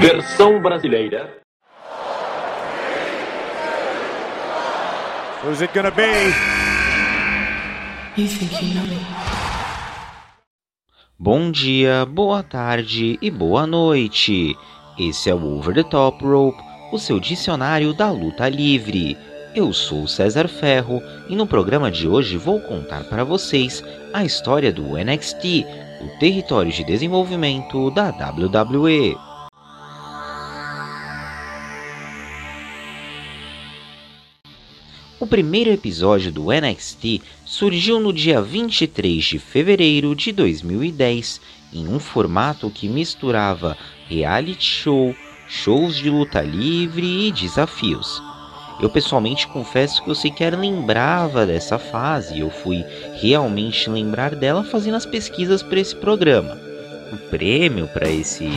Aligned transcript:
Versão 0.00 0.60
brasileira. 0.60 1.30
Who's 5.42 5.62
it 5.62 5.72
gonna 5.74 5.90
be? 5.90 6.02
You 8.16 8.28
think 8.28 8.64
you 8.64 8.74
know 8.74 8.86
me? 8.86 8.98
Bom 11.18 11.50
dia, 11.50 12.04
boa 12.06 12.42
tarde 12.42 13.18
e 13.22 13.30
boa 13.30 13.66
noite. 13.66 14.56
Esse 14.98 15.30
é 15.30 15.34
o 15.34 15.56
Over 15.56 15.74
the 15.74 15.82
Top 15.84 16.24
Rope, 16.24 16.62
o 16.92 16.98
seu 16.98 17.20
dicionário 17.20 17.94
da 17.94 18.10
luta 18.10 18.48
livre. 18.48 19.16
Eu 19.54 19.72
sou 19.72 20.08
César 20.08 20.48
Ferro 20.48 21.00
e 21.28 21.36
no 21.36 21.46
programa 21.46 21.90
de 21.90 22.08
hoje 22.08 22.36
vou 22.36 22.60
contar 22.60 23.04
para 23.04 23.22
vocês 23.22 23.82
a 24.12 24.24
história 24.24 24.72
do 24.72 24.96
NXT, 24.96 25.64
o 26.00 26.18
território 26.18 26.72
de 26.72 26.82
desenvolvimento 26.84 27.90
da 27.90 28.10
WWE. 28.10 29.33
O 35.20 35.26
primeiro 35.28 35.70
episódio 35.70 36.32
do 36.32 36.46
NXT 36.50 37.22
surgiu 37.44 38.00
no 38.00 38.12
dia 38.12 38.42
23 38.42 39.24
de 39.24 39.38
fevereiro 39.38 40.12
de 40.14 40.32
2010, 40.32 41.40
em 41.72 41.86
um 41.86 42.00
formato 42.00 42.68
que 42.68 42.88
misturava 42.88 43.76
reality 44.08 44.64
show, 44.64 45.14
shows 45.46 45.96
de 45.96 46.10
luta 46.10 46.42
livre 46.42 47.28
e 47.28 47.30
desafios. 47.30 48.20
Eu 48.80 48.90
pessoalmente 48.90 49.46
confesso 49.46 50.02
que 50.02 50.10
eu 50.10 50.16
sequer 50.16 50.58
lembrava 50.58 51.46
dessa 51.46 51.78
fase, 51.78 52.40
eu 52.40 52.50
fui 52.50 52.84
realmente 53.20 53.88
lembrar 53.88 54.34
dela 54.34 54.64
fazendo 54.64 54.96
as 54.96 55.06
pesquisas 55.06 55.62
para 55.62 55.78
esse 55.78 55.94
programa. 55.94 56.58
O 57.12 57.16
prêmio 57.30 57.86
para 57.86 58.10
esse 58.10 58.50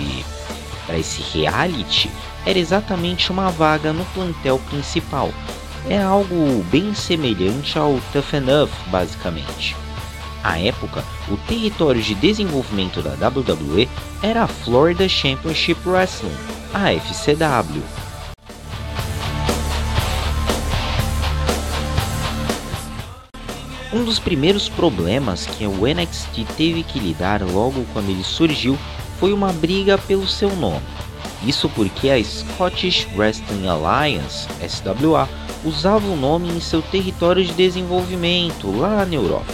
para 0.88 0.98
esse 0.98 1.22
reality 1.38 2.10
era 2.46 2.58
exatamente 2.58 3.30
uma 3.30 3.50
vaga 3.52 3.94
no 3.94 4.06
plantel 4.06 4.58
principal. 4.70 5.32
É 5.90 6.02
algo 6.02 6.66
bem 6.70 6.94
semelhante 6.94 7.80
ao 7.80 7.94
Tough 8.12 8.34
Enough, 8.34 8.70
basicamente. 8.92 9.74
À 10.44 10.60
época, 10.60 11.02
o 11.30 11.38
território 11.48 12.02
de 12.02 12.14
desenvolvimento 12.14 13.02
da 13.02 13.12
WWE 13.30 13.88
era 14.22 14.44
a 14.44 14.48
Florida 14.48 15.08
Championship 15.08 15.80
Wrestling, 15.88 16.36
a 16.74 16.92
FCW. 16.92 17.82
Um 23.94 24.04
dos 24.04 24.20
primeiros 24.20 24.68
problemas 24.68 25.46
que 25.46 25.66
o 25.66 25.88
NXT 25.88 26.46
teve 26.58 26.84
que 26.84 27.00
lidar 27.00 27.42
logo 27.42 27.86
quando 27.94 28.10
ele 28.10 28.26
surgiu 28.26 28.78
foi 29.22 29.32
uma 29.32 29.54
briga 29.54 29.98
pelo 29.98 30.28
seu 30.28 30.54
nome. 30.58 30.86
Isso 31.46 31.70
porque 31.70 32.10
a 32.10 32.22
Scottish 32.22 33.08
Wrestling 33.16 33.68
Alliance, 33.68 34.48
SWA, 34.68 35.30
usava 35.68 36.08
o 36.08 36.16
nome 36.16 36.50
em 36.50 36.62
seu 36.62 36.82
território 36.82 37.44
de 37.44 37.54
desenvolvimento 37.54 38.72
lá 38.72 39.06
na 39.06 39.16
Europa. 39.16 39.54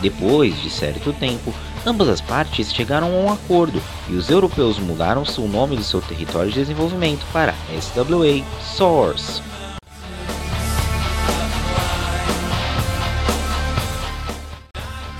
Depois 0.00 0.60
de 0.60 0.68
certo 0.68 1.12
tempo, 1.12 1.54
ambas 1.86 2.08
as 2.08 2.20
partes 2.20 2.72
chegaram 2.72 3.06
a 3.06 3.10
um 3.10 3.32
acordo 3.32 3.80
e 4.08 4.14
os 4.14 4.28
europeus 4.28 4.78
mudaram 4.78 5.22
o 5.22 5.48
nome 5.48 5.76
do 5.76 5.84
seu 5.84 6.00
território 6.02 6.50
de 6.50 6.58
desenvolvimento 6.58 7.24
para 7.32 7.54
SWA 7.80 8.44
Source. 8.60 9.40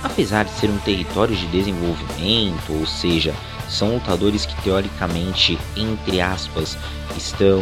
Apesar 0.03 0.45
de 0.45 0.51
ser 0.51 0.69
um 0.69 0.77
território 0.79 1.35
de 1.35 1.47
desenvolvimento, 1.47 2.73
ou 2.73 2.85
seja, 2.85 3.33
são 3.69 3.95
lutadores 3.95 4.45
que 4.45 4.61
teoricamente, 4.61 5.57
entre 5.75 6.21
aspas, 6.21 6.77
estão 7.15 7.61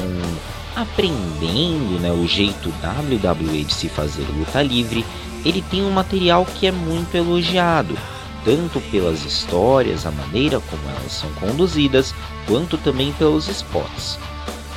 aprendendo 0.75 1.99
né, 1.99 2.11
o 2.11 2.27
jeito 2.27 2.69
WWE 2.69 3.63
de 3.63 3.73
se 3.73 3.87
fazer 3.87 4.25
luta 4.37 4.61
livre, 4.61 5.05
ele 5.43 5.61
tem 5.61 5.83
um 5.83 5.91
material 5.91 6.45
que 6.45 6.67
é 6.67 6.71
muito 6.71 7.15
elogiado, 7.15 7.97
tanto 8.43 8.81
pelas 8.91 9.23
histórias, 9.23 10.05
a 10.05 10.11
maneira 10.11 10.59
como 10.59 10.81
elas 10.89 11.11
são 11.11 11.29
conduzidas, 11.33 12.13
quanto 12.47 12.77
também 12.77 13.13
pelos 13.13 13.47
spots. 13.47 14.19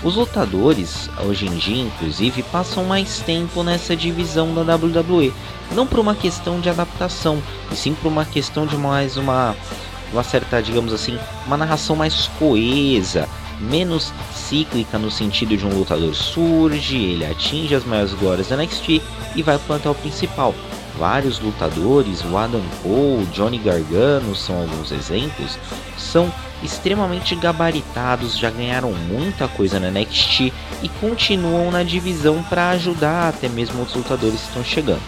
Os 0.03 0.15
lutadores, 0.15 1.11
hoje 1.27 1.47
em 1.47 1.57
dia, 1.57 1.83
inclusive, 1.83 2.43
passam 2.45 2.85
mais 2.85 3.19
tempo 3.21 3.65
nessa 3.65 3.97
divisão 3.97 4.55
da 4.55 4.77
WWE, 4.77 5.33
não 5.73 5.87
por 5.87 5.99
uma 5.99 6.15
questão 6.15 6.61
de 6.61 6.71
adaptação, 6.71 7.43
e 7.73 7.75
sim 7.75 7.95
por 7.95 8.07
uma 8.07 8.25
questão 8.25 8.65
de 8.65 8.77
mais 8.77 9.17
uma, 9.17 9.57
uma 10.13 10.23
certa, 10.23 10.63
digamos 10.63 10.93
assim, 10.93 11.19
uma 11.47 11.57
narração 11.57 11.97
mais 11.97 12.31
coesa, 12.39 13.29
menos 13.61 14.13
cíclica 14.35 14.99
no 14.99 15.11
sentido 15.11 15.57
de 15.57 15.67
um 15.67 15.79
lutador 15.79 16.15
surge, 16.15 16.97
ele 16.97 17.27
atinge 17.27 17.75
as 17.75 17.85
maiores 17.85 18.15
glórias 18.15 18.49
da 18.49 18.57
NXT 18.57 19.03
e 19.35 19.43
vai 19.43 19.59
para 19.59 19.91
o 19.91 19.95
principal. 19.95 20.55
Vários 20.99 21.39
lutadores, 21.39 22.25
o 22.25 22.37
Adam 22.37 22.63
Cole, 22.83 23.27
Johnny 23.27 23.59
Gargano 23.59 24.35
são 24.35 24.63
alguns 24.63 24.91
exemplos, 24.91 25.57
são 25.97 26.33
extremamente 26.63 27.37
gabaritados, 27.37 28.37
já 28.37 28.51
ganharam 28.51 28.93
muita 28.93 29.47
coisa 29.47 29.79
na 29.79 29.91
NXT 29.91 30.53
e 30.83 30.89
continuam 31.01 31.71
na 31.71 31.85
divisão 31.85 32.43
para 32.43 32.71
ajudar 32.71 33.29
até 33.29 33.49
mesmo 33.49 33.83
os 33.83 33.95
lutadores 33.95 34.41
que 34.41 34.49
estão 34.49 34.65
chegando. 34.65 35.03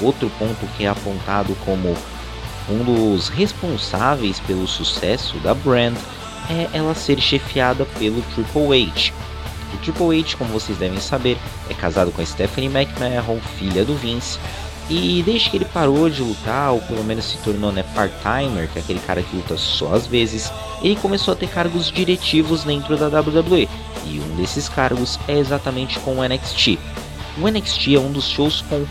Outro 0.00 0.28
ponto 0.38 0.66
que 0.76 0.84
é 0.84 0.88
apontado 0.88 1.56
como 1.64 1.96
um 2.68 2.84
dos 2.84 3.28
responsáveis 3.28 4.40
pelo 4.40 4.66
sucesso 4.66 5.36
da 5.38 5.54
brand 5.54 5.94
é 6.50 6.68
ela 6.72 6.94
ser 6.94 7.20
chefiada 7.20 7.84
pelo 7.98 8.22
Triple 8.34 8.90
H. 8.90 9.12
O 9.74 9.76
Triple 9.78 10.20
H, 10.20 10.36
como 10.36 10.52
vocês 10.52 10.76
devem 10.78 11.00
saber, 11.00 11.38
é 11.68 11.74
casado 11.74 12.12
com 12.12 12.20
a 12.20 12.26
Stephanie 12.26 12.68
McMahon, 12.68 13.40
filha 13.58 13.84
do 13.84 13.94
Vince, 13.94 14.38
e 14.90 15.22
desde 15.22 15.48
que 15.48 15.56
ele 15.56 15.64
parou 15.64 16.10
de 16.10 16.22
lutar, 16.22 16.72
ou 16.72 16.80
pelo 16.80 17.04
menos 17.04 17.24
se 17.24 17.38
tornou 17.38 17.72
né, 17.72 17.82
part-timer, 17.94 18.68
que 18.68 18.78
é 18.78 18.82
aquele 18.82 19.00
cara 19.00 19.22
que 19.22 19.36
luta 19.36 19.56
só 19.56 19.94
às 19.94 20.06
vezes, 20.06 20.52
ele 20.82 20.96
começou 20.96 21.32
a 21.32 21.36
ter 21.36 21.48
cargos 21.48 21.90
diretivos 21.90 22.64
dentro 22.64 22.96
da 22.96 23.06
WWE. 23.20 23.68
E 24.04 24.20
um 24.20 24.36
desses 24.36 24.68
cargos 24.68 25.18
é 25.28 25.38
exatamente 25.38 25.98
com 26.00 26.18
o 26.18 26.28
NXT. 26.28 26.78
O 27.40 27.48
NXT 27.48 27.94
é 27.94 27.98
um 28.00 28.10
dos 28.10 28.28
shows 28.28 28.62
com 28.62 28.84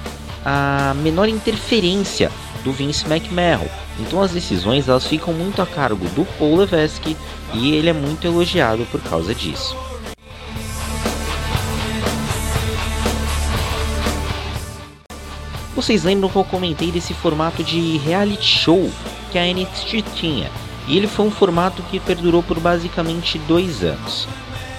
a 0.43 0.93
menor 0.95 1.27
interferência 1.29 2.31
do 2.63 2.71
Vince 2.71 3.05
McMahon. 3.05 3.67
Então 3.99 4.21
as 4.21 4.31
decisões 4.31 4.87
elas 4.87 5.05
ficam 5.05 5.33
muito 5.33 5.61
a 5.61 5.65
cargo 5.65 6.07
do 6.09 6.25
Paul 6.37 6.57
Levesque 6.57 7.17
e 7.53 7.73
ele 7.73 7.89
é 7.89 7.93
muito 7.93 8.25
elogiado 8.25 8.85
por 8.91 9.01
causa 9.01 9.33
disso. 9.35 9.75
Vocês 15.75 16.03
lembram 16.03 16.29
que 16.29 16.35
eu 16.35 16.43
comentei 16.43 16.91
desse 16.91 17.13
formato 17.13 17.63
de 17.63 17.97
reality 17.97 18.45
show 18.45 18.89
que 19.31 19.39
a 19.39 19.45
NXT 19.45 20.03
tinha? 20.13 20.51
E 20.87 20.97
ele 20.97 21.07
foi 21.07 21.25
um 21.25 21.31
formato 21.31 21.81
que 21.83 21.99
perdurou 21.99 22.43
por 22.43 22.59
basicamente 22.59 23.39
dois 23.39 23.83
anos. 23.83 24.27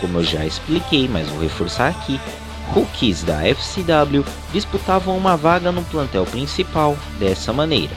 Como 0.00 0.18
eu 0.18 0.24
já 0.24 0.44
expliquei, 0.44 1.08
mas 1.08 1.28
vou 1.28 1.40
reforçar 1.40 1.88
aqui, 1.88 2.20
rookies 2.72 3.22
da 3.22 3.46
FCW 3.46 4.24
disputavam 4.52 5.16
uma 5.16 5.36
vaga 5.36 5.70
no 5.70 5.82
plantel 5.84 6.24
principal 6.24 6.96
dessa 7.18 7.52
maneira. 7.52 7.94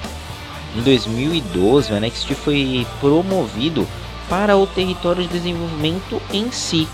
Em 0.75 0.81
2012, 0.81 1.93
o 1.93 1.99
NXT 1.99 2.33
foi 2.35 2.85
promovido 2.99 3.87
para 4.29 4.57
o 4.57 4.67
território 4.67 5.23
de 5.23 5.29
desenvolvimento 5.29 6.21
em 6.33 6.51
si 6.51 6.87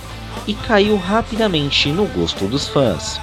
e 0.47 0.53
caiu 0.53 0.95
rapidamente 0.95 1.91
no 1.91 2.05
gosto 2.05 2.47
dos 2.47 2.67
fãs. 2.67 3.19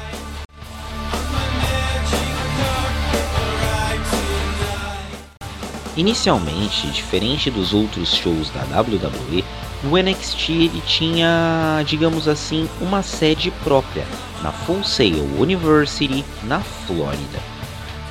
Inicialmente, 5.96 6.86
diferente 6.88 7.50
dos 7.50 7.72
outros 7.74 8.14
shows 8.14 8.50
da 8.50 8.80
WWE, 8.80 9.44
o 9.84 9.96
NXT 9.96 10.50
ele 10.50 10.82
tinha, 10.86 11.82
digamos 11.86 12.28
assim, 12.28 12.68
uma 12.80 13.02
sede 13.02 13.50
própria 13.64 14.06
na 14.42 14.52
Sail 14.84 15.24
University, 15.38 16.24
na 16.44 16.60
Flórida. 16.60 17.58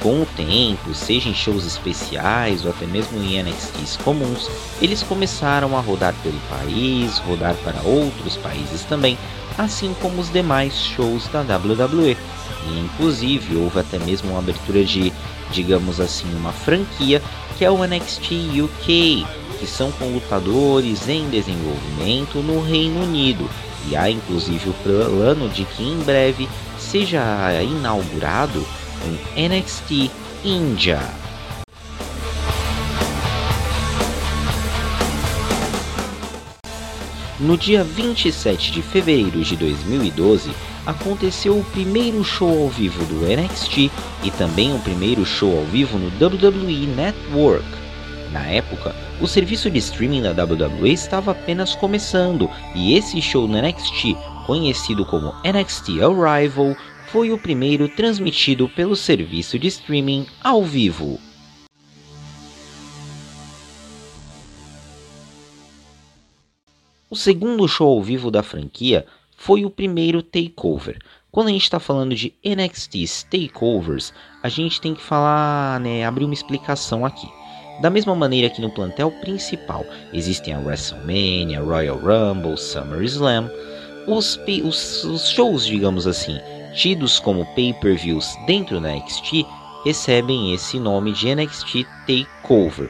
Com 0.01 0.21
o 0.21 0.25
tempo, 0.25 0.93
seja 0.93 1.27
em 1.27 1.33
shows 1.33 1.65
especiais 1.65 2.63
ou 2.63 2.71
até 2.71 2.85
mesmo 2.85 3.21
em 3.21 3.41
NXTs 3.41 3.97
comuns, 3.97 4.49
eles 4.79 5.01
começaram 5.01 5.75
a 5.75 5.81
rodar 5.81 6.13
pelo 6.21 6.39
país, 6.49 7.17
rodar 7.19 7.55
para 7.55 7.81
outros 7.81 8.37
países 8.37 8.83
também, 8.83 9.17
assim 9.57 9.95
como 9.99 10.21
os 10.21 10.31
demais 10.31 10.75
shows 10.75 11.27
da 11.27 11.41
WWE. 11.41 12.15
E, 12.67 12.79
inclusive, 12.79 13.55
houve 13.55 13.79
até 13.79 13.97
mesmo 13.97 14.31
uma 14.31 14.39
abertura 14.39 14.83
de, 14.83 15.11
digamos 15.51 15.99
assim, 15.99 16.31
uma 16.35 16.51
franquia 16.51 17.21
que 17.57 17.65
é 17.65 17.71
o 17.71 17.83
NXT 17.83 18.61
UK, 18.61 19.25
que 19.59 19.65
são 19.65 19.91
com 19.93 20.05
lutadores 20.13 21.09
em 21.09 21.27
desenvolvimento 21.29 22.37
no 22.43 22.61
Reino 22.61 23.01
Unido. 23.01 23.49
E 23.89 23.95
há 23.95 24.09
inclusive 24.09 24.69
o 24.69 24.73
plano 24.73 25.47
de 25.49 25.63
que 25.63 25.83
em 25.83 25.99
breve 25.99 26.47
seja 26.77 27.21
inaugurado 27.63 28.65
um 29.05 29.47
NXT 29.47 30.11
India. 30.43 30.99
No 37.39 37.55
dia 37.55 37.83
27 37.83 38.71
de 38.71 38.81
fevereiro 38.81 39.43
de 39.43 39.55
2012, 39.55 40.49
aconteceu 40.87 41.59
o 41.59 41.63
primeiro 41.65 42.23
show 42.23 42.63
ao 42.63 42.69
vivo 42.69 43.05
do 43.05 43.25
NXT 43.25 43.91
e 44.23 44.31
também 44.31 44.73
o 44.73 44.79
primeiro 44.79 45.23
show 45.23 45.59
ao 45.59 45.65
vivo 45.65 45.99
no 45.99 46.07
WWE 46.07 46.87
Network. 46.87 47.67
Na 48.31 48.43
época, 48.47 48.95
o 49.19 49.27
serviço 49.27 49.69
de 49.71 49.79
streaming 49.79 50.21
da 50.21 50.43
WWE 50.43 50.91
estava 50.91 51.31
apenas 51.31 51.73
começando 51.73 52.49
e 52.75 52.93
esse 52.93 53.19
show 53.21 53.47
no 53.47 53.59
NXT, 53.59 54.15
conhecido 54.45 55.05
como 55.05 55.33
NXT 55.43 56.01
Arrival, 56.03 56.75
foi 57.07 57.31
o 57.31 57.37
primeiro 57.37 57.89
transmitido 57.89 58.69
pelo 58.69 58.95
serviço 58.95 59.57
de 59.57 59.67
streaming 59.67 60.27
ao 60.43 60.63
vivo. 60.63 61.19
O 67.09 67.15
segundo 67.15 67.67
show 67.67 67.87
ao 67.87 68.03
vivo 68.03 68.29
da 68.29 68.43
franquia 68.43 69.05
foi 69.35 69.65
o 69.65 69.69
primeiro 69.69 70.21
takeover. 70.21 70.99
Quando 71.31 71.47
a 71.47 71.51
gente 71.51 71.63
está 71.63 71.79
falando 71.79 72.13
de 72.13 72.33
NXT 72.45 73.25
takeovers, 73.31 74.13
a 74.43 74.49
gente 74.49 74.79
tem 74.79 74.93
que 74.93 75.01
falar, 75.01 75.79
né, 75.79 76.05
abrir 76.05 76.25
uma 76.25 76.33
explicação 76.33 77.05
aqui. 77.05 77.27
Da 77.81 77.89
mesma 77.89 78.15
maneira 78.15 78.49
que 78.49 78.61
no 78.61 78.71
plantel 78.71 79.11
principal 79.11 79.85
existem 80.11 80.53
a 80.53 80.59
WrestleMania, 80.59 81.61
Royal 81.61 81.97
Rumble, 81.97 82.57
SummerSlam, 82.57 83.49
os, 84.07 84.39
os, 84.63 85.03
os 85.03 85.29
shows, 85.29 85.65
digamos 85.65 86.07
assim, 86.07 86.39
tidos 86.73 87.19
como 87.19 87.45
pay-per-views 87.53 88.35
dentro 88.47 88.79
da 88.79 88.95
NXT 88.95 89.45
recebem 89.85 90.53
esse 90.53 90.79
nome 90.79 91.11
de 91.11 91.33
NXT 91.33 91.85
Takeover. 92.07 92.89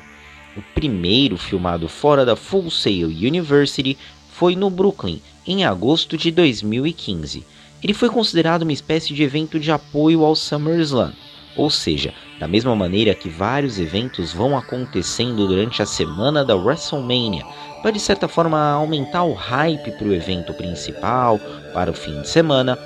O 0.55 0.61
primeiro 0.73 1.37
filmado 1.37 1.87
fora 1.87 2.25
da 2.25 2.35
Full 2.35 2.71
Sail 2.71 3.07
University 3.07 3.97
foi 4.31 4.55
no 4.55 4.69
Brooklyn, 4.69 5.21
em 5.45 5.65
agosto 5.65 6.17
de 6.17 6.31
2015. 6.31 7.45
Ele 7.83 7.93
foi 7.93 8.09
considerado 8.09 8.63
uma 8.63 8.73
espécie 8.73 9.13
de 9.13 9.21
evento 9.21 9.59
de 9.59 9.71
apoio 9.71 10.23
ao 10.23 10.35
SummerSlam, 10.35 11.13
ou 11.57 11.69
seja, 11.69 12.13
da 12.39 12.47
mesma 12.47 12.75
maneira 12.75 13.15
que 13.15 13.27
vários 13.27 13.79
eventos 13.79 14.31
vão 14.31 14.55
acontecendo 14.55 15.47
durante 15.47 15.81
a 15.81 15.85
semana 15.85 16.45
da 16.45 16.55
WrestleMania, 16.55 17.43
para 17.81 17.91
de 17.91 17.99
certa 17.99 18.27
forma 18.27 18.59
aumentar 18.71 19.23
o 19.23 19.33
hype 19.33 19.91
para 19.91 20.07
o 20.07 20.13
evento 20.13 20.53
principal, 20.53 21.39
para 21.73 21.91
o 21.91 21.95
fim 21.95 22.21
de 22.21 22.29
semana. 22.29 22.77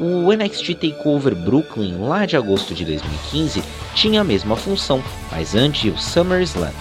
O 0.00 0.32
NXT 0.32 0.74
Takeover 0.74 1.34
Brooklyn, 1.34 1.98
lá 1.98 2.26
de 2.26 2.36
agosto 2.36 2.74
de 2.74 2.84
2015, 2.84 3.62
tinha 3.94 4.22
a 4.22 4.24
mesma 4.24 4.56
função, 4.56 5.02
mas 5.30 5.54
antes 5.54 5.92
o 5.92 5.98
SummerSlam. 5.98 6.72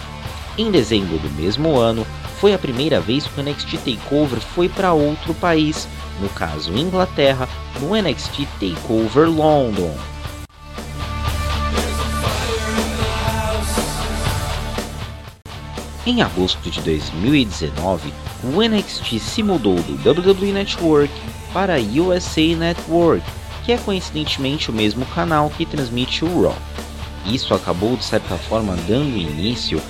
Em 0.58 0.72
dezembro 0.72 1.18
do 1.20 1.30
mesmo 1.32 1.78
ano, 1.78 2.06
foi 2.40 2.54
a 2.54 2.60
primeira 2.60 3.00
vez 3.00 3.26
que 3.28 3.40
o 3.40 3.44
NXT 3.44 3.78
Takeover 3.78 4.40
foi 4.40 4.70
para 4.70 4.94
outro 4.94 5.34
país, 5.34 5.88
no 6.22 6.30
caso 6.30 6.78
Inglaterra, 6.78 7.48
no 7.80 7.96
NXT 7.96 8.46
Takeover 8.60 9.30
London. 9.30 9.96
Em 16.06 16.22
agosto 16.22 16.70
de 16.70 16.82
2019, 16.82 18.14
o 18.44 18.62
NXT 18.62 19.18
se 19.18 19.42
mudou 19.42 19.76
do 19.76 19.94
WWE 20.08 20.54
Network 20.54 21.12
para 21.52 21.78
a 21.78 21.80
USA 21.80 22.56
Network, 22.56 23.26
que 23.64 23.72
é 23.72 23.78
coincidentemente 23.78 24.70
o 24.70 24.74
mesmo 24.74 25.04
canal 25.08 25.50
que 25.50 25.66
transmite 25.66 26.24
o 26.24 26.44
Raw. 26.44 26.56
Isso 27.26 27.56
acabou 27.56 27.98
de 27.98 28.04
certa 28.04 28.36
forma 28.36 28.76
dando 28.88 29.18
início 29.18 29.82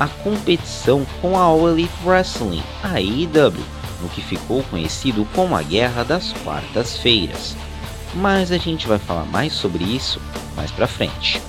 a 0.00 0.08
competição 0.08 1.06
com 1.20 1.38
a 1.38 1.42
All 1.42 1.70
Elite 1.70 1.92
Wrestling, 2.04 2.62
a 2.82 2.94
AEW, 2.94 3.64
no 4.00 4.08
que 4.08 4.20
ficou 4.20 4.64
conhecido 4.64 5.24
como 5.32 5.54
a 5.54 5.62
Guerra 5.62 6.02
das 6.02 6.32
Quartas-Feiras. 6.44 7.56
Mas 8.14 8.50
a 8.50 8.58
gente 8.58 8.88
vai 8.88 8.98
falar 8.98 9.26
mais 9.26 9.52
sobre 9.52 9.84
isso 9.84 10.20
mais 10.56 10.72
pra 10.72 10.88
frente. 10.88 11.40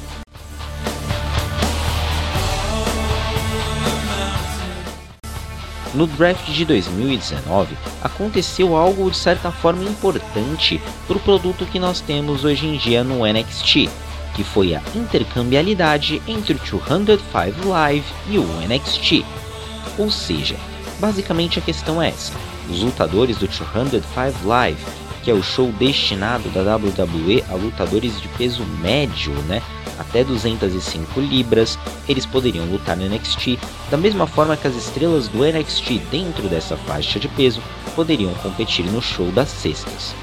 No 5.94 6.08
draft 6.08 6.50
de 6.50 6.66
2019, 6.66 7.78
aconteceu 8.02 8.76
algo 8.76 9.12
de 9.12 9.18
certa 9.18 9.52
forma 9.52 9.84
importante 9.84 10.82
para 11.08 11.18
o 11.18 11.20
produto 11.20 11.68
que 11.68 11.78
nós 11.78 12.02
temos 12.02 12.44
hoje 12.44 12.66
em 12.66 12.78
dia 12.78 13.04
no 13.04 13.28
NXT, 13.28 13.90
que 14.36 14.44
foi 14.44 14.74
a 14.74 14.82
intercambialidade 14.96 16.20
entre 16.28 16.56
o 16.56 16.60
205 16.80 17.68
Live 17.68 18.06
e 18.28 18.40
o 18.40 18.44
NXT. 18.68 19.24
Ou 20.00 20.10
seja, 20.10 20.56
basicamente 21.00 21.60
a 21.60 21.62
questão 21.62 22.02
é 22.02 22.10
essa: 22.10 22.34
os 22.68 22.82
lutadores 22.82 23.38
do 23.38 23.48
205 23.48 24.48
Live, 24.48 24.84
que 25.24 25.30
é 25.30 25.34
o 25.34 25.44
show 25.44 25.72
destinado 25.74 26.50
da 26.50 26.76
WWE 26.76 27.44
a 27.50 27.54
lutadores 27.54 28.20
de 28.20 28.28
peso 28.30 28.64
médio, 28.82 29.32
né, 29.44 29.62
até 29.98 30.24
205 30.24 31.20
libras, 31.20 31.78
eles 32.08 32.26
poderiam 32.26 32.66
lutar 32.66 32.98
no 32.98 33.08
NXT, 33.08 33.60
da 33.90 33.98
mesma 33.98 34.28
forma 34.28 34.58
que 34.58 34.68
as 34.68 34.76
estrelas 34.76 35.28
do 35.28 35.44
NXT 35.44 36.00
dentro 36.12 36.48
dessa 36.48 36.78
faixa 36.78 37.20
de 37.20 37.28
peso 37.28 37.62
poderiam 37.96 38.34
competir 38.36 38.86
no 38.86 39.02
show 39.02 39.32
das 39.32 39.50
sextas. 39.50 40.16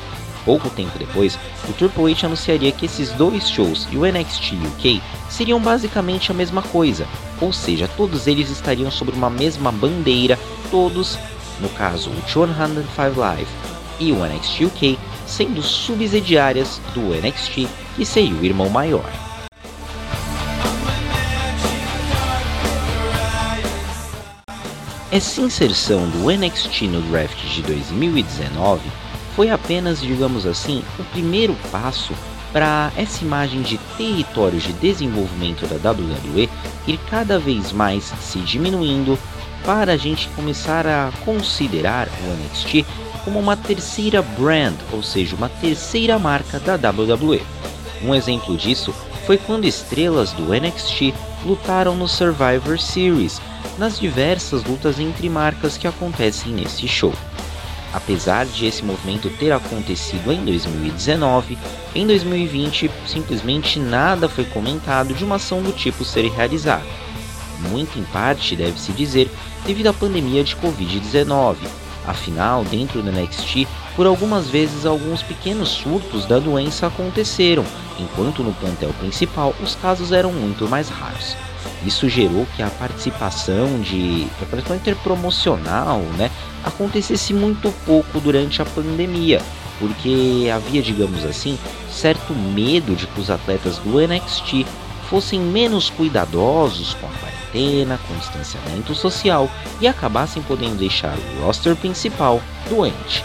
Pouco 0.45 0.71
tempo 0.71 0.99
depois, 0.99 1.39
o 1.69 1.73
Triple 1.73 2.13
H 2.13 2.27
anunciaria 2.27 2.73
que 2.73 2.87
esses 2.87 3.11
dois 3.13 3.49
shows 3.49 3.87
e 3.91 3.97
o 3.97 4.07
NXT 4.07 4.55
UK 4.55 5.03
seriam 5.29 5.61
basicamente 5.61 6.31
a 6.31 6.35
mesma 6.35 6.63
coisa, 6.63 7.07
ou 7.41 7.53
seja, 7.53 7.89
todos 7.97 8.27
eles 8.27 8.51
estariam 8.51 8.91
sob 8.91 9.13
uma 9.13 9.29
mesma 9.29 9.71
bandeira, 9.71 10.39
todos, 10.71 11.19
no 11.61 11.69
caso 11.71 12.11
o 12.11 12.15
205 12.23 13.21
Live 13.21 13.51
e 14.01 14.13
o 14.13 14.25
NXT 14.25 14.65
UK, 14.65 14.99
sendo 15.27 15.63
subsidiárias 15.63 16.81
do 16.95 17.15
NXT, 17.15 17.69
que 17.95 18.07
seria 18.07 18.35
o 18.35 18.45
irmão 18.45 18.71
maior. 18.71 19.30
Essa 25.13 25.41
inserção 25.41 26.09
do 26.09 26.31
NXT 26.31 26.83
no 26.83 27.03
draft 27.03 27.37
de 27.53 27.63
2019 27.63 28.81
foi 29.35 29.51
apenas, 29.51 30.01
digamos 30.01 30.47
assim, 30.47 30.85
o 31.01 31.05
primeiro 31.05 31.57
passo 31.73 32.15
para 32.53 32.93
essa 32.97 33.25
imagem 33.25 33.61
de 33.63 33.77
território 33.97 34.61
de 34.61 34.73
desenvolvimento 34.75 35.67
da 35.67 35.91
WWE 35.91 36.49
ir 36.87 37.01
cada 37.11 37.41
vez 37.41 37.73
mais 37.73 38.05
se 38.21 38.39
diminuindo 38.39 39.19
para 39.65 39.95
a 39.95 39.97
gente 39.97 40.29
começar 40.29 40.87
a 40.87 41.11
considerar 41.25 42.07
o 42.07 42.45
NXT 42.45 42.87
como 43.25 43.41
uma 43.41 43.57
terceira 43.57 44.23
brand, 44.23 44.77
ou 44.93 45.03
seja, 45.03 45.35
uma 45.35 45.49
terceira 45.49 46.21
marca 46.21 46.61
da 46.61 46.75
WWE. 46.77 47.43
Um 48.01 48.15
exemplo 48.15 48.57
disso 48.57 48.95
foi 49.27 49.37
quando 49.37 49.65
estrelas 49.65 50.33
do 50.33 50.55
NXT 50.55 51.13
lutaram 51.45 51.95
no 51.95 52.07
Survivor 52.09 52.79
Series, 52.79 53.41
nas 53.79 53.99
diversas 53.99 54.65
lutas 54.65 54.99
entre 54.99 55.29
marcas 55.29 55.77
que 55.77 55.87
acontecem 55.87 56.53
nesse 56.53 56.87
show. 56.87 57.13
Apesar 57.93 58.47
de 58.47 58.67
esse 58.67 58.85
movimento 58.85 59.29
ter 59.31 59.51
acontecido 59.51 60.33
em 60.33 60.45
2019, 60.45 61.59
em 61.95 62.07
2020 62.07 62.91
simplesmente 63.07 63.81
nada 63.81 64.29
foi 64.29 64.45
comentado 64.45 65.13
de 65.13 65.25
uma 65.25 65.37
ação 65.37 65.61
do 65.61 65.73
tipo 65.73 66.05
ser 66.05 66.29
realizada. 66.31 66.87
Muito 67.69 67.99
em 67.99 68.05
parte, 68.05 68.55
deve-se 68.55 68.93
dizer, 68.93 69.29
devido 69.67 69.89
à 69.89 69.93
pandemia 69.93 70.45
de 70.45 70.57
Covid-19. 70.57 71.57
Afinal, 72.07 72.65
dentro 72.65 73.03
do 73.03 73.13
NXT, 73.13 73.67
por 73.95 74.07
algumas 74.07 74.49
vezes 74.49 74.87
alguns 74.87 75.23
pequenos 75.23 75.69
surtos 75.69 76.25
da 76.25 76.39
doença 76.39 76.87
aconteceram, 76.87 77.65
enquanto 77.99 78.43
no 78.43 78.53
plantel 78.55 78.93
principal 78.99 79.55
os 79.63 79.75
casos 79.75 80.13
eram 80.13 80.33
muito 80.33 80.69
mais 80.69 80.89
raros. 80.89 81.37
Isso 81.85 82.09
gerou 82.09 82.47
que 82.57 82.63
a 82.63 82.69
participação 82.69 83.81
de 83.81 84.27
a 84.41 84.77
interpromocional, 84.77 86.01
né, 86.17 86.31
acontecesse 86.65 87.33
muito 87.33 87.73
pouco 87.85 88.21
durante 88.21 88.61
a 88.61 88.67
pandemia, 88.67 89.41
porque 89.79 90.51
havia, 90.55 90.83
digamos 90.83 91.25
assim, 91.25 91.59
certo 91.91 92.35
medo 92.35 92.95
de 92.95 93.07
que 93.07 93.21
os 93.21 93.31
atletas 93.31 93.79
do 93.79 93.99
NXT 93.99 94.67
fossem 95.09 95.41
menos 95.41 95.91
cuidadosos 95.91 96.95
com 96.95 97.07
a 97.07 97.11
quarentena, 97.51 97.99
com 98.07 98.15
distanciamento 98.17 98.95
social 98.95 99.51
e 99.81 99.89
acabassem 99.89 100.43
podendo 100.43 100.77
deixar 100.77 101.17
o 101.17 101.45
roster 101.45 101.77
principal 101.77 102.41
doente. 102.69 103.25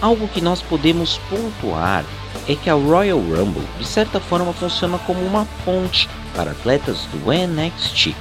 Algo 0.00 0.28
que 0.28 0.40
nós 0.40 0.62
podemos 0.62 1.18
pontuar 1.28 2.04
é 2.48 2.54
que 2.54 2.70
a 2.70 2.74
Royal 2.74 3.18
Rumble 3.18 3.66
de 3.78 3.86
certa 3.86 4.18
forma 4.18 4.52
funciona 4.52 4.98
como 5.00 5.20
uma 5.20 5.46
ponte 5.64 6.08
para 6.34 6.52
atletas 6.52 7.06
do 7.12 7.30
NXT. 7.30 8.14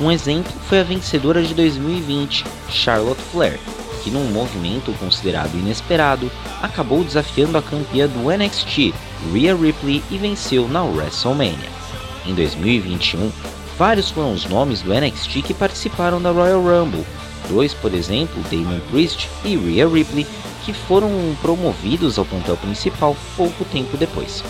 Um 0.00 0.10
exemplo 0.10 0.52
foi 0.68 0.80
a 0.80 0.84
vencedora 0.84 1.42
de 1.42 1.52
2020, 1.52 2.44
Charlotte 2.70 3.20
Flair, 3.32 3.58
que 4.02 4.10
num 4.10 4.30
movimento 4.30 4.92
considerado 4.98 5.54
inesperado, 5.54 6.30
acabou 6.62 7.04
desafiando 7.04 7.58
a 7.58 7.62
campeã 7.62 8.06
do 8.06 8.30
NXT, 8.30 8.92
Rhea 9.32 9.54
Ripley, 9.54 10.02
e 10.10 10.18
venceu 10.18 10.68
na 10.68 10.82
WrestleMania. 10.82 11.68
Em 12.26 12.34
2021, 12.34 13.30
Vários 13.80 14.10
foram 14.10 14.34
os 14.34 14.44
nomes 14.44 14.82
do 14.82 14.92
NXT 14.92 15.40
que 15.40 15.54
participaram 15.54 16.20
da 16.20 16.30
Royal 16.30 16.60
Rumble. 16.60 17.02
Dois, 17.48 17.72
por 17.72 17.94
exemplo, 17.94 18.44
Damon 18.50 18.78
Priest 18.90 19.26
e 19.42 19.56
Rhea 19.56 19.88
Ripley, 19.88 20.26
que 20.66 20.74
foram 20.74 21.08
promovidos 21.40 22.18
ao 22.18 22.26
plantel 22.26 22.58
principal 22.58 23.16
pouco 23.38 23.64
tempo 23.64 23.96
depois. 23.96 24.44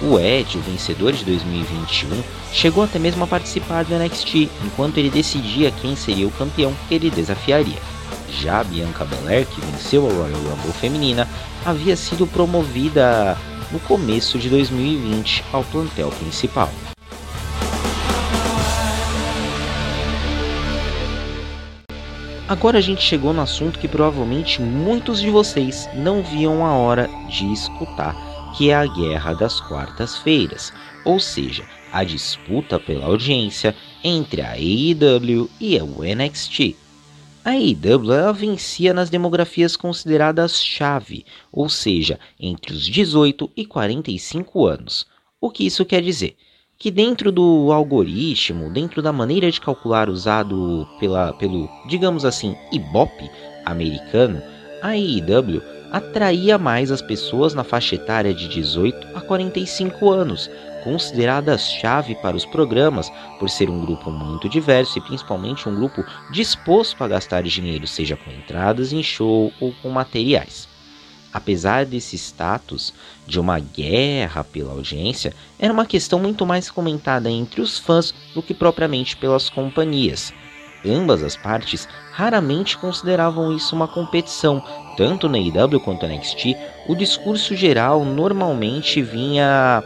O 0.00 0.18
Ed, 0.18 0.56
o 0.56 0.62
vencedor 0.62 1.12
de 1.12 1.26
2021, 1.26 2.22
chegou 2.50 2.84
até 2.84 2.98
mesmo 2.98 3.22
a 3.22 3.26
participar 3.26 3.84
do 3.84 3.94
NXT, 3.94 4.48
enquanto 4.64 4.96
ele 4.96 5.10
decidia 5.10 5.70
quem 5.70 5.94
seria 5.94 6.26
o 6.26 6.30
campeão 6.30 6.72
que 6.88 6.94
ele 6.94 7.10
desafiaria. 7.10 7.76
Já 8.30 8.62
Bianca 8.62 9.04
Belair, 9.04 9.46
que 9.46 9.60
venceu 9.60 10.06
a 10.06 10.12
Royal 10.12 10.40
Rumble 10.40 10.72
feminina, 10.72 11.28
havia 11.64 11.96
sido 11.96 12.26
promovida 12.26 13.36
no 13.70 13.80
começo 13.80 14.38
de 14.38 14.48
2020 14.48 15.44
ao 15.52 15.64
plantel 15.64 16.10
principal. 16.10 16.70
Agora 22.48 22.78
a 22.78 22.80
gente 22.80 23.02
chegou 23.02 23.34
no 23.34 23.42
assunto 23.42 23.78
que 23.78 23.86
provavelmente 23.86 24.62
muitos 24.62 25.20
de 25.20 25.28
vocês 25.28 25.86
não 25.94 26.22
viam 26.22 26.64
a 26.64 26.72
hora 26.72 27.06
de 27.28 27.52
escutar, 27.52 28.16
que 28.56 28.70
é 28.70 28.74
a 28.74 28.86
Guerra 28.86 29.34
das 29.34 29.60
Quartas-Feiras, 29.60 30.72
ou 31.04 31.20
seja, 31.20 31.64
a 31.92 32.02
disputa 32.04 32.80
pela 32.80 33.04
audiência 33.04 33.76
entre 34.02 34.40
a 34.40 34.52
AEW 34.52 35.50
e 35.60 35.78
o 35.78 36.02
NXT. 36.02 36.87
A 37.48 37.52
AEW 37.52 38.34
vencia 38.34 38.92
nas 38.92 39.08
demografias 39.08 39.74
consideradas 39.74 40.62
chave, 40.62 41.24
ou 41.50 41.66
seja, 41.66 42.20
entre 42.38 42.74
os 42.74 42.86
18 42.86 43.50
e 43.56 43.64
45 43.64 44.66
anos. 44.66 45.06
O 45.40 45.48
que 45.48 45.64
isso 45.64 45.82
quer 45.86 46.02
dizer? 46.02 46.36
que 46.78 46.90
dentro 46.90 47.32
do 47.32 47.72
algoritmo, 47.72 48.70
dentro 48.70 49.00
da 49.00 49.12
maneira 49.12 49.50
de 49.50 49.60
calcular 49.62 50.10
usado 50.10 50.86
pela, 51.00 51.32
pelo, 51.32 51.68
digamos 51.88 52.24
assim, 52.24 52.54
Ibope 52.70 53.30
americano, 53.64 54.42
a 54.82 54.90
AEW 54.90 55.62
atraía 55.90 56.58
mais 56.58 56.92
as 56.92 57.00
pessoas 57.00 57.54
na 57.54 57.64
faixa 57.64 57.94
etária 57.94 58.34
de 58.34 58.46
18 58.46 59.16
a 59.16 59.22
45 59.22 60.10
anos, 60.10 60.50
consideradas 60.88 61.70
chave 61.70 62.14
para 62.14 62.34
os 62.34 62.46
programas 62.46 63.12
por 63.38 63.50
ser 63.50 63.68
um 63.68 63.84
grupo 63.84 64.10
muito 64.10 64.48
diverso 64.48 64.96
e 64.96 65.02
principalmente 65.02 65.68
um 65.68 65.74
grupo 65.74 66.02
disposto 66.32 67.04
a 67.04 67.08
gastar 67.08 67.42
dinheiro, 67.42 67.86
seja 67.86 68.16
com 68.16 68.30
entradas 68.30 68.90
em 68.90 69.02
show 69.02 69.52
ou 69.60 69.74
com 69.82 69.90
materiais. 69.90 70.66
Apesar 71.30 71.84
desse 71.84 72.16
status 72.16 72.94
de 73.26 73.38
uma 73.38 73.58
guerra 73.60 74.42
pela 74.42 74.72
audiência, 74.72 75.34
era 75.58 75.70
uma 75.70 75.84
questão 75.84 76.18
muito 76.18 76.46
mais 76.46 76.70
comentada 76.70 77.30
entre 77.30 77.60
os 77.60 77.78
fãs 77.78 78.14
do 78.34 78.42
que 78.42 78.54
propriamente 78.54 79.14
pelas 79.14 79.50
companhias. 79.50 80.32
Ambas 80.86 81.22
as 81.22 81.36
partes 81.36 81.86
raramente 82.12 82.78
consideravam 82.78 83.54
isso 83.54 83.76
uma 83.76 83.88
competição, 83.88 84.62
tanto 84.96 85.28
na 85.28 85.36
AEW 85.36 85.80
quanto 85.80 86.06
na 86.06 86.14
NXT. 86.14 86.56
O 86.88 86.94
discurso 86.94 87.54
geral 87.54 88.04
normalmente 88.04 89.02
vinha, 89.02 89.82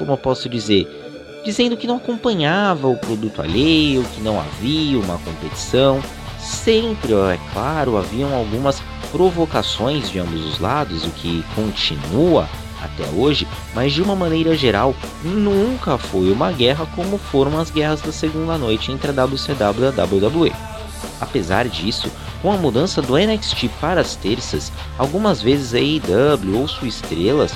como 0.00 0.12
eu 0.12 0.16
posso 0.16 0.48
dizer, 0.48 0.88
dizendo 1.44 1.76
que 1.76 1.86
não 1.86 1.98
acompanhava 1.98 2.88
o 2.88 2.96
produto 2.96 3.42
alheio, 3.42 4.02
que 4.14 4.22
não 4.22 4.40
havia 4.40 4.98
uma 4.98 5.18
competição. 5.18 6.02
Sempre, 6.38 7.12
é 7.12 7.38
claro, 7.52 7.98
haviam 7.98 8.34
algumas 8.34 8.82
provocações 9.12 10.10
de 10.10 10.18
ambos 10.18 10.42
os 10.46 10.58
lados, 10.58 11.04
o 11.04 11.10
que 11.10 11.44
continua 11.54 12.48
até 12.80 13.04
hoje, 13.14 13.46
mas 13.74 13.92
de 13.92 14.00
uma 14.00 14.16
maneira 14.16 14.56
geral, 14.56 14.94
nunca 15.22 15.98
foi 15.98 16.32
uma 16.32 16.50
guerra 16.50 16.86
como 16.96 17.18
foram 17.18 17.58
as 17.58 17.70
guerras 17.70 18.00
da 18.00 18.10
segunda 18.10 18.56
noite 18.56 18.90
entre 18.90 19.10
a 19.10 19.24
WCW 19.24 19.84
e 19.84 20.00
a 20.00 20.04
WWE. 20.04 20.52
Apesar 21.20 21.68
disso, 21.68 22.10
com 22.40 22.50
a 22.50 22.56
mudança 22.56 23.02
do 23.02 23.18
NXT 23.18 23.68
para 23.78 24.00
as 24.00 24.16
terças, 24.16 24.72
algumas 24.96 25.42
vezes 25.42 25.74
a 25.74 25.78
AEW 25.78 26.58
ou 26.58 26.66
suas 26.66 26.94
estrelas 26.94 27.52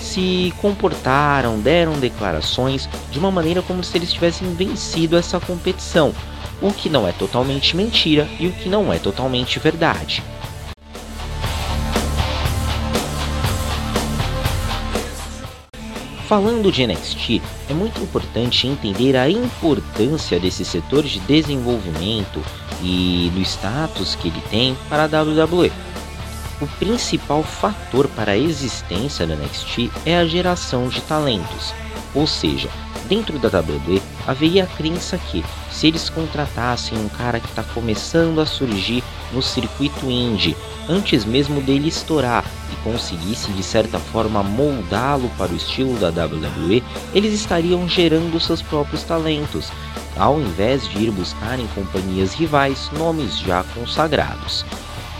se 0.00 0.52
comportaram, 0.60 1.60
deram 1.60 1.98
declarações 1.98 2.88
de 3.10 3.18
uma 3.18 3.30
maneira 3.30 3.62
como 3.62 3.84
se 3.84 3.96
eles 3.96 4.12
tivessem 4.12 4.52
vencido 4.54 5.16
essa 5.16 5.38
competição, 5.38 6.14
o 6.60 6.72
que 6.72 6.88
não 6.88 7.06
é 7.06 7.12
totalmente 7.12 7.76
mentira 7.76 8.26
e 8.38 8.46
o 8.46 8.52
que 8.52 8.68
não 8.68 8.92
é 8.92 8.98
totalmente 8.98 9.58
verdade. 9.58 10.22
Falando 16.30 16.70
de 16.70 16.86
NXT, 16.86 17.42
é 17.68 17.74
muito 17.74 18.00
importante 18.00 18.68
entender 18.68 19.16
a 19.16 19.28
importância 19.28 20.38
desse 20.38 20.64
setor 20.64 21.02
de 21.02 21.18
desenvolvimento 21.18 22.40
e 22.80 23.32
do 23.34 23.40
status 23.40 24.14
que 24.14 24.28
ele 24.28 24.40
tem 24.48 24.76
para 24.88 25.04
a 25.04 25.22
WWE. 25.22 25.72
O 26.60 26.66
principal 26.78 27.42
fator 27.42 28.06
para 28.08 28.32
a 28.32 28.38
existência 28.38 29.26
da 29.26 29.34
NXT 29.34 29.90
é 30.04 30.18
a 30.18 30.26
geração 30.26 30.88
de 30.88 31.00
talentos, 31.00 31.72
ou 32.14 32.26
seja, 32.26 32.68
dentro 33.08 33.38
da 33.38 33.48
WWE 33.48 34.02
haveria 34.26 34.64
a 34.64 34.66
crença 34.66 35.16
que, 35.16 35.42
se 35.70 35.86
eles 35.86 36.10
contratassem 36.10 36.98
um 36.98 37.08
cara 37.08 37.40
que 37.40 37.48
está 37.48 37.62
começando 37.62 38.40
a 38.40 38.46
surgir 38.46 39.02
no 39.32 39.40
circuito 39.40 40.10
indie, 40.10 40.54
antes 40.86 41.24
mesmo 41.24 41.62
dele 41.62 41.88
estourar 41.88 42.44
e 42.70 42.76
conseguissem 42.84 43.54
de 43.54 43.62
certa 43.62 43.98
forma 43.98 44.42
moldá-lo 44.42 45.30
para 45.38 45.52
o 45.52 45.56
estilo 45.56 45.98
da 45.98 46.08
WWE, 46.08 46.82
eles 47.14 47.32
estariam 47.32 47.88
gerando 47.88 48.38
seus 48.38 48.60
próprios 48.60 49.02
talentos, 49.02 49.72
ao 50.14 50.38
invés 50.38 50.86
de 50.86 51.04
ir 51.04 51.10
buscar 51.10 51.58
em 51.58 51.66
companhias 51.68 52.34
rivais 52.34 52.90
nomes 52.92 53.38
já 53.38 53.64
consagrados. 53.74 54.64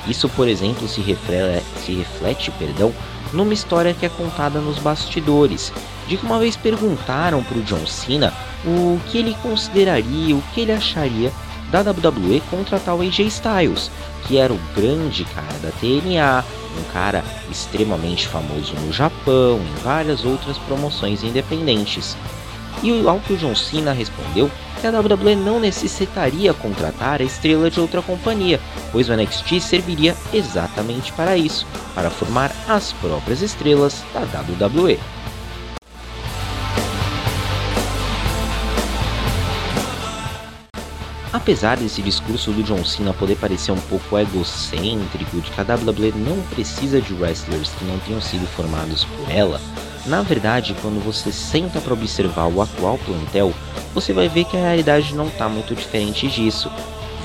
Isso, 0.06 0.28
por 0.30 0.48
exemplo, 0.48 0.88
se 0.88 1.00
reflete, 1.00 1.64
se 1.84 1.92
reflete 1.92 2.50
perdão, 2.52 2.92
numa 3.32 3.54
história 3.54 3.94
que 3.94 4.06
é 4.06 4.08
contada 4.08 4.58
nos 4.60 4.78
bastidores, 4.78 5.72
de 6.08 6.16
que 6.16 6.26
uma 6.26 6.38
vez 6.38 6.56
perguntaram 6.56 7.42
para 7.42 7.58
o 7.58 7.62
John 7.62 7.86
Cena 7.86 8.32
o 8.64 8.98
que 9.06 9.18
ele 9.18 9.36
consideraria, 9.42 10.34
o 10.34 10.42
que 10.52 10.62
ele 10.62 10.72
acharia 10.72 11.32
da 11.70 11.80
WWE 11.82 12.42
contratar 12.50 12.96
o 12.96 13.02
AJ 13.02 13.20
Styles, 13.20 13.90
que 14.26 14.36
era 14.36 14.52
o 14.52 14.60
grande 14.74 15.24
cara 15.24 15.58
da 15.62 15.70
TNA, 15.70 16.44
um 16.78 16.92
cara 16.92 17.24
extremamente 17.50 18.26
famoso 18.26 18.74
no 18.74 18.92
Japão, 18.92 19.60
em 19.60 19.82
várias 19.82 20.24
outras 20.24 20.58
promoções 20.58 21.22
independentes. 21.22 22.16
E 22.82 23.06
ao 23.06 23.20
que 23.20 23.34
o 23.34 23.36
John 23.36 23.54
Cena 23.54 23.92
respondeu 23.92 24.50
que 24.80 24.86
a 24.86 24.90
WWE 24.90 25.36
não 25.36 25.60
necessitaria 25.60 26.54
contratar 26.54 27.20
a 27.20 27.24
estrela 27.24 27.70
de 27.70 27.78
outra 27.78 28.00
companhia, 28.00 28.58
pois 28.90 29.08
o 29.08 29.14
NXT 29.14 29.60
serviria 29.60 30.16
exatamente 30.32 31.12
para 31.12 31.36
isso, 31.36 31.66
para 31.94 32.10
formar 32.10 32.50
as 32.66 32.92
próprias 32.94 33.42
estrelas 33.42 34.02
da 34.14 34.20
WWE. 34.20 34.98
Apesar 41.32 41.76
desse 41.76 42.02
discurso 42.02 42.50
do 42.50 42.62
John 42.62 42.84
Cena 42.84 43.12
poder 43.14 43.36
parecer 43.36 43.70
um 43.70 43.80
pouco 43.82 44.18
egocêntrico, 44.18 45.40
de 45.40 45.50
que 45.50 45.60
a 45.60 45.64
WWE 45.64 46.12
não 46.16 46.42
precisa 46.50 47.00
de 47.00 47.14
wrestlers 47.14 47.70
que 47.70 47.84
não 47.84 47.98
tenham 48.00 48.20
sido 48.20 48.46
formados 48.48 49.04
por 49.04 49.30
ela, 49.30 49.60
na 50.06 50.22
verdade, 50.22 50.74
quando 50.80 51.02
você 51.04 51.30
senta 51.30 51.80
para 51.80 51.92
observar 51.92 52.46
o 52.46 52.62
atual 52.62 52.98
plantel, 52.98 53.52
você 53.94 54.12
vai 54.12 54.28
ver 54.28 54.44
que 54.44 54.56
a 54.56 54.60
realidade 54.60 55.14
não 55.14 55.28
está 55.28 55.48
muito 55.48 55.74
diferente 55.74 56.26
disso. 56.28 56.70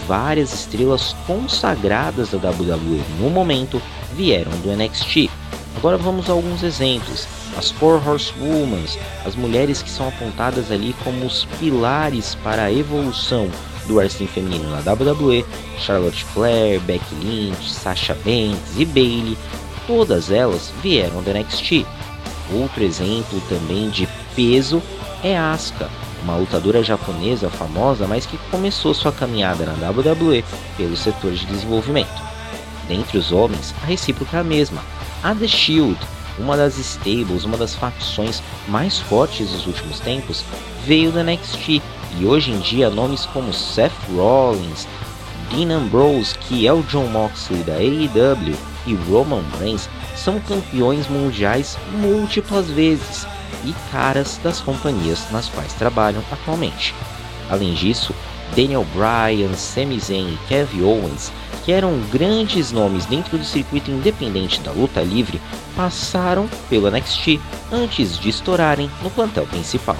Várias 0.08 0.54
estrelas 0.54 1.16
consagradas 1.26 2.32
da 2.32 2.50
WWE 2.50 3.02
no 3.20 3.30
momento 3.30 3.82
vieram 4.14 4.52
do 4.60 4.76
NXT. 4.76 5.30
Agora 5.78 5.98
vamos 5.98 6.30
a 6.30 6.34
alguns 6.34 6.64
exemplos. 6.64 7.28
As 7.58 7.72
Four 7.72 8.06
Horsewomen, 8.06 8.86
as 9.26 9.36
mulheres 9.36 9.82
que 9.82 9.90
são 9.90 10.08
apontadas 10.08 10.70
ali 10.72 10.94
como 11.04 11.26
os 11.26 11.46
pilares 11.60 12.36
para 12.44 12.64
a 12.64 12.72
evolução 12.72 13.50
do 13.88 13.96
wrestling 13.96 14.28
feminino 14.28 14.70
na 14.70 14.80
WWE, 14.92 15.46
Charlotte 15.80 16.24
Flair, 16.26 16.80
Becky 16.82 17.16
Lynch, 17.16 17.72
Sasha 17.72 18.14
Banks 18.16 18.78
e 18.78 18.86
Bayley, 18.86 19.38
todas 19.88 20.32
elas 20.32 20.74
vieram 20.82 21.22
do 21.22 21.32
NXT. 21.32 21.86
Outro 22.54 22.84
exemplo 22.84 23.42
também 23.50 23.90
de 23.90 24.08
peso 24.36 24.82
é 25.24 25.38
Asuka, 25.38 25.90
uma 26.24 26.38
lutadora 26.38 26.84
japonesa 26.84 27.50
famosa, 27.50 28.06
mas 28.08 28.26
que 28.26 28.38
começou 28.50 28.94
sua 28.94 29.12
caminhada 29.12 29.66
na 29.66 29.90
WWE 29.90 30.44
pelo 30.78 30.96
setor 30.96 31.32
de 31.32 31.46
desenvolvimento. 31.46 32.22
Dentre 32.88 33.18
os 33.18 33.32
homens, 33.32 33.74
a 33.82 33.86
recíproca 33.88 34.38
é 34.38 34.40
a 34.42 34.44
mesma. 34.44 34.82
A 35.24 35.34
The 35.34 35.48
Shield, 35.48 35.98
uma 36.38 36.56
das 36.56 36.78
stables, 36.78 37.46
uma 37.46 37.58
das 37.58 37.74
facções 37.74 38.44
mais 38.68 39.00
fortes 39.00 39.50
dos 39.50 39.66
últimos 39.66 40.00
tempos, 40.00 40.44
veio 40.86 41.12
da 41.12 41.24
NXT 41.24 41.82
e 42.18 42.26
hoje 42.26 42.52
em 42.52 42.60
dia 42.60 42.90
nomes 42.90 43.26
como 43.26 43.52
Seth 43.54 43.92
Rollins, 44.16 44.88
Dean 45.50 45.76
Ambrose, 45.76 46.38
que 46.38 46.68
é 46.68 46.74
o 46.74 46.84
John 46.84 47.08
Moxley 47.08 47.64
da 47.64 47.74
AEW, 47.74 48.56
e 48.86 48.94
Roman 49.10 49.44
Reigns 49.60 49.90
são 50.16 50.40
campeões 50.40 51.08
mundiais 51.08 51.78
múltiplas 51.94 52.70
vezes 52.70 53.28
e 53.64 53.74
caras 53.92 54.40
das 54.44 54.62
companhias 54.62 55.30
nas 55.32 55.50
quais 55.50 55.74
trabalham 55.74 56.24
atualmente. 56.32 56.94
Além 57.50 57.74
disso, 57.74 58.14
Daniel 58.56 58.86
Bryan, 58.94 59.54
Sami 59.56 60.00
Zayn 60.00 60.34
e 60.34 60.48
Kevin 60.48 60.84
Owens, 60.84 61.32
que 61.64 61.72
eram 61.72 62.00
grandes 62.12 62.72
nomes 62.72 63.06
dentro 63.06 63.38
do 63.38 63.44
circuito 63.44 63.90
independente 63.90 64.60
da 64.62 64.72
luta 64.72 65.02
livre, 65.02 65.42
passaram 65.76 66.48
pelo 66.70 66.90
NXT 66.90 67.40
antes 67.72 68.20
de 68.20 68.30
estourarem 68.30 68.90
no 69.02 69.10
plantel 69.10 69.48
principal. 69.48 69.98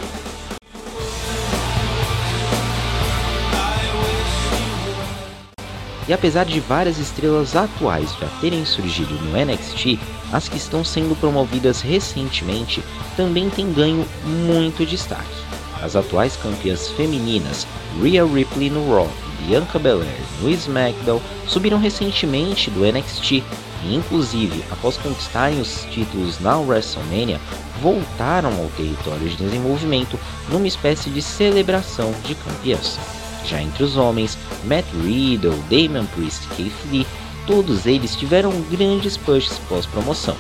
E 6.08 6.14
apesar 6.14 6.46
de 6.46 6.60
várias 6.60 6.98
estrelas 7.00 7.56
atuais 7.56 8.12
já 8.20 8.28
terem 8.40 8.64
surgido 8.64 9.14
no 9.16 9.32
NXT, 9.32 10.00
as 10.32 10.48
que 10.48 10.58
estão 10.58 10.84
sendo 10.84 11.16
promovidas 11.20 11.82
recentemente 11.82 12.84
também 13.16 13.50
têm 13.50 13.74
ganho 13.74 14.06
muito 14.46 14.86
destaque. 14.86 15.46
As 15.82 15.96
atuais 15.96 16.36
campeãs 16.36 16.90
femininas 16.90 17.68
Rhea 18.02 18.26
Ripley 18.26 18.70
no 18.70 18.90
Raw 18.94 19.10
e 19.42 19.44
Bianca 19.44 19.80
Belair 19.80 20.20
no 20.42 20.50
SmackDown 20.50 21.22
subiram 21.48 21.80
recentemente 21.80 22.70
do 22.70 22.86
NXT 22.86 23.44
e, 23.84 23.96
inclusive, 23.96 24.64
após 24.72 24.98
conquistarem 24.98 25.60
os 25.60 25.86
títulos 25.92 26.40
na 26.40 26.58
WrestleMania, 26.58 27.40
voltaram 27.82 28.50
ao 28.50 28.70
território 28.78 29.30
de 29.30 29.36
desenvolvimento 29.36 30.20
numa 30.50 30.68
espécie 30.68 31.10
de 31.10 31.22
celebração 31.22 32.14
de 32.24 32.36
campeãs. 32.36 32.98
Já 33.48 33.62
entre 33.62 33.84
os 33.84 33.96
homens, 33.96 34.38
Matt 34.64 34.86
Riddle, 35.04 35.58
Damian 35.70 36.06
Priest 36.08 36.46
e 36.46 36.56
Keith 36.56 36.92
Lee, 36.92 37.08
todos 37.46 37.86
eles 37.86 38.16
tiveram 38.16 38.52
grandes 38.72 39.18
pushes 39.18 39.58
pós-promoção. 39.70 40.36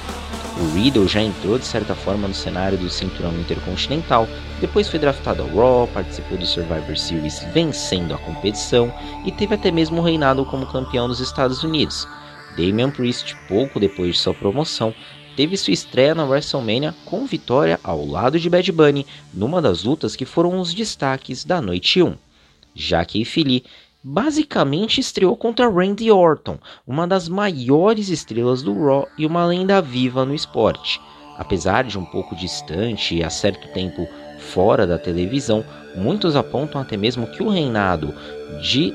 O 0.57 0.73
Riddle 0.73 1.07
já 1.07 1.21
entrou 1.21 1.59
de 1.59 1.65
certa 1.65 1.93
forma 1.93 2.27
no 2.27 2.33
cenário 2.33 2.77
do 2.77 2.89
cinturão 2.89 3.37
intercontinental, 3.37 4.27
depois 4.61 4.87
foi 4.87 4.97
draftado 4.97 5.43
ao 5.43 5.49
Raw, 5.49 5.87
participou 5.87 6.37
do 6.37 6.45
Survivor 6.45 6.97
Series 6.97 7.45
vencendo 7.53 8.13
a 8.13 8.17
competição 8.17 8.91
e 9.25 9.31
teve 9.31 9.53
até 9.53 9.69
mesmo 9.69 10.01
reinado 10.01 10.45
como 10.45 10.65
campeão 10.65 11.07
dos 11.07 11.19
Estados 11.19 11.63
Unidos. 11.63 12.07
Damian 12.57 12.89
Priest, 12.89 13.35
pouco 13.49 13.79
depois 13.79 14.15
de 14.15 14.21
sua 14.21 14.33
promoção, 14.33 14.95
teve 15.35 15.57
sua 15.57 15.73
estreia 15.73 16.15
na 16.15 16.23
WrestleMania 16.23 16.95
com 17.03 17.25
vitória 17.25 17.77
ao 17.83 18.05
lado 18.05 18.39
de 18.39 18.49
Bad 18.49 18.71
Bunny 18.71 19.05
numa 19.33 19.61
das 19.61 19.83
lutas 19.83 20.15
que 20.15 20.25
foram 20.25 20.57
os 20.57 20.73
destaques 20.73 21.43
da 21.43 21.61
noite 21.61 22.01
1 22.01 22.24
já 22.75 23.05
que 23.05 23.23
Philly 23.23 23.63
basicamente 24.03 24.99
estreou 24.99 25.35
contra 25.35 25.67
Randy 25.67 26.11
Orton, 26.11 26.59
uma 26.85 27.07
das 27.07 27.27
maiores 27.27 28.09
estrelas 28.09 28.61
do 28.61 28.85
Raw 28.85 29.07
e 29.17 29.25
uma 29.25 29.45
lenda 29.45 29.81
viva 29.81 30.25
no 30.25 30.35
esporte. 30.35 31.01
Apesar 31.37 31.85
de 31.85 31.97
um 31.97 32.05
pouco 32.05 32.35
distante 32.35 33.15
e 33.15 33.23
há 33.23 33.29
certo 33.29 33.67
tempo 33.69 34.07
fora 34.37 34.85
da 34.85 34.99
televisão, 34.99 35.65
muitos 35.95 36.35
apontam 36.35 36.79
até 36.79 36.95
mesmo 36.95 37.27
que 37.27 37.41
o 37.41 37.49
reinado 37.49 38.13
de 38.61 38.93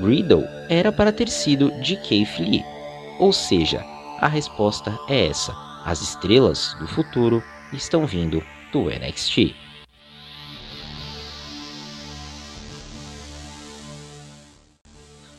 Riddle 0.00 0.44
era 0.68 0.90
para 0.90 1.12
ter 1.12 1.28
sido 1.28 1.70
de 1.80 1.96
Keith 1.96 2.38
Lee. 2.38 2.64
Ou 3.18 3.32
seja, 3.32 3.84
a 4.20 4.26
resposta 4.26 4.98
é 5.08 5.26
essa: 5.26 5.54
as 5.84 6.00
estrelas 6.00 6.74
do 6.80 6.86
futuro 6.86 7.42
estão 7.72 8.06
vindo 8.06 8.42
do 8.72 8.84
NXT. 8.86 9.54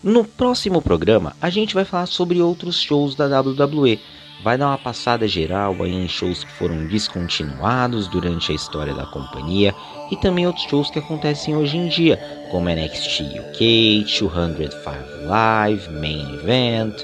No 0.03 0.25
próximo 0.25 0.81
programa, 0.81 1.33
a 1.41 1.49
gente 1.49 1.73
vai 1.73 1.85
falar 1.85 2.07
sobre 2.07 2.41
outros 2.41 2.75
shows 2.75 3.15
da 3.15 3.39
WWE. 3.39 3.97
Vai 4.43 4.57
dar 4.57 4.67
uma 4.67 4.77
passada 4.77 5.25
geral 5.29 5.77
aí 5.79 5.93
em 5.93 6.09
shows 6.09 6.43
que 6.43 6.51
foram 6.51 6.85
descontinuados 6.87 8.09
durante 8.09 8.51
a 8.51 8.55
história 8.55 8.93
da 8.93 9.05
companhia 9.05 9.73
e 10.11 10.17
também 10.17 10.45
outros 10.45 10.65
shows 10.65 10.91
que 10.91 10.99
acontecem 10.99 11.55
hoje 11.55 11.77
em 11.77 11.87
dia, 11.87 12.17
como 12.51 12.67
NXT 12.67 13.39
UK, 13.39 14.03
205 14.03 15.25
Live, 15.25 15.89
Main 15.91 16.33
Event. 16.33 17.01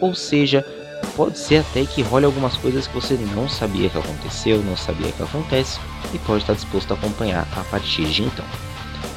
Ou 0.00 0.14
seja, 0.14 0.64
pode 1.16 1.36
ser 1.36 1.56
até 1.56 1.84
que 1.86 2.02
role 2.02 2.24
algumas 2.24 2.56
coisas 2.56 2.86
que 2.86 2.94
você 2.94 3.14
não 3.34 3.48
sabia 3.48 3.90
que 3.90 3.98
aconteceu, 3.98 4.62
não 4.62 4.76
sabia 4.76 5.10
que 5.10 5.22
acontece 5.24 5.80
e 6.14 6.18
pode 6.18 6.42
estar 6.42 6.54
disposto 6.54 6.92
a 6.92 6.94
acompanhar 6.94 7.48
a 7.56 7.64
partir 7.64 8.04
de 8.04 8.22
então. 8.22 8.46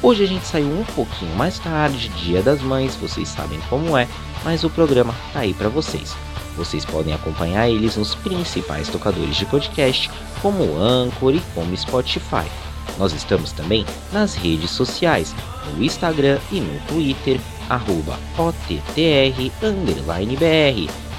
Hoje 0.02 0.24
a 0.24 0.26
gente 0.26 0.44
saiu 0.44 0.66
um 0.66 0.82
pouquinho 0.82 1.32
mais 1.36 1.60
tarde, 1.60 2.08
Dia 2.08 2.42
das 2.42 2.60
Mães, 2.60 2.96
vocês 2.96 3.28
sabem 3.28 3.60
como 3.70 3.96
é, 3.96 4.08
mas 4.42 4.64
o 4.64 4.70
programa 4.70 5.14
tá 5.32 5.38
aí 5.40 5.54
para 5.54 5.68
vocês. 5.68 6.16
Vocês 6.56 6.84
podem 6.84 7.14
acompanhar 7.14 7.70
eles 7.70 7.96
nos 7.96 8.12
principais 8.16 8.88
tocadores 8.88 9.36
de 9.36 9.46
podcast, 9.46 10.10
como 10.42 10.64
o 10.64 10.76
Anchor 10.76 11.36
e 11.36 11.40
como 11.54 11.76
Spotify. 11.76 12.50
Nós 12.98 13.12
estamos 13.12 13.52
também 13.52 13.86
nas 14.12 14.34
redes 14.34 14.72
sociais, 14.72 15.32
no 15.72 15.84
Instagram 15.84 16.40
e 16.50 16.58
no 16.58 16.80
Twitter, 16.88 17.40
arroba 17.68 18.18
OTTR_BR. 18.36 19.52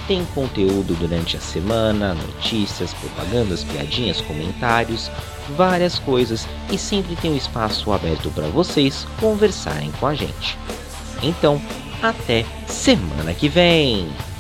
Tem 0.08 0.26
conteúdo 0.34 0.96
durante 0.96 1.38
a 1.38 1.40
semana, 1.40 2.14
notícias, 2.14 2.94
propagandas, 2.94 3.64
piadinhas, 3.64 4.20
comentários, 4.20 5.10
várias 5.56 5.98
coisas 5.98 6.46
e 6.72 6.78
sempre 6.78 7.16
tem 7.16 7.32
um 7.32 7.38
espaço 7.38 7.92
aberto 7.92 8.30
para 8.32 8.48
vocês 8.48 9.08
conversarem 9.20 9.92
com 10.00 10.08
a 10.08 10.14
gente. 10.14 10.58
Então, 11.22 11.62
até 12.02 12.46
semana 12.68 13.34
que 13.34 13.48
vem! 13.48 14.33